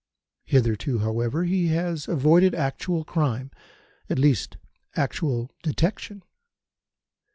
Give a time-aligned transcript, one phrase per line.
[0.45, 3.51] Hitherto, however, he has avoided actual crime
[4.09, 4.57] at least,
[4.95, 6.23] actual detection.